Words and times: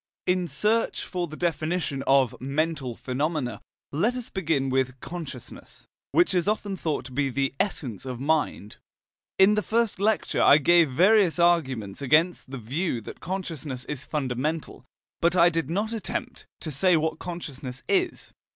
In 0.25 0.47
search 0.47 1.03
for 1.05 1.27
the 1.27 1.37
definition 1.37 2.01
of 2.07 2.33
"mental 2.41 2.95
phenomena," 2.95 3.61
let 3.91 4.15
us 4.15 4.31
begin 4.31 4.71
with 4.71 4.99
"consciousness," 4.99 5.85
which 6.11 6.33
is 6.33 6.47
often 6.47 6.75
thought 6.75 7.05
to 7.05 7.11
be 7.11 7.29
the 7.29 7.53
essence 7.59 8.03
of 8.03 8.19
mind. 8.19 8.77
In 9.37 9.53
the 9.53 9.61
first 9.61 9.99
lecture 9.99 10.41
I 10.41 10.57
gave 10.57 10.89
various 10.89 11.37
arguments 11.37 12.01
against 12.01 12.49
the 12.49 12.57
view 12.57 12.99
that 13.01 13.19
consciousness 13.19 13.85
is 13.85 14.03
fundamental, 14.03 14.85
but 15.21 15.35
I 15.35 15.49
did 15.49 15.69
not 15.69 15.93
attempt 15.93 16.47
to 16.61 16.71
say 16.71 16.97
what 16.97 17.19
consciousness 17.19 17.83
is. 17.87 18.33